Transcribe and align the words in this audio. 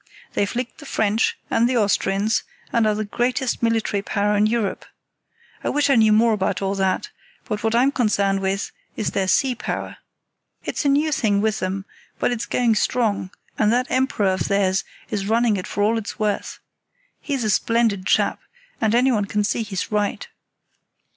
They've 0.33 0.55
licked 0.55 0.79
the 0.79 0.87
French, 0.87 1.37
and 1.51 1.69
the 1.69 1.77
Austrians, 1.77 2.41
and 2.73 2.87
are 2.87 2.95
the 2.95 3.05
greatest 3.05 3.61
military 3.61 4.01
power 4.01 4.35
in 4.35 4.47
Europe. 4.47 4.83
I 5.63 5.69
wish 5.69 5.91
I 5.91 5.95
knew 5.95 6.11
more 6.11 6.33
about 6.33 6.59
all 6.59 6.73
that, 6.73 7.11
but 7.45 7.63
what 7.63 7.75
I'm 7.75 7.91
concerned 7.91 8.39
with 8.39 8.71
is 8.95 9.11
their 9.11 9.27
sea 9.27 9.53
power. 9.53 9.97
It's 10.65 10.85
a 10.85 10.89
new 10.89 11.11
thing 11.11 11.39
with 11.39 11.59
them, 11.59 11.85
but 12.17 12.31
it's 12.31 12.47
going 12.47 12.73
strong, 12.73 13.29
and 13.59 13.71
that 13.71 13.85
Emperor 13.91 14.29
of 14.33 14.47
theirs 14.47 14.83
is 15.11 15.27
running 15.29 15.55
it 15.55 15.67
for 15.67 15.83
all 15.83 15.99
it's 15.99 16.17
worth. 16.17 16.57
He's 17.19 17.43
a 17.43 17.51
splendid 17.51 18.07
chap, 18.07 18.39
and 18.81 18.95
anyone 18.95 19.25
can 19.25 19.43
see 19.43 19.61
he's 19.61 19.91
right. 19.91 20.27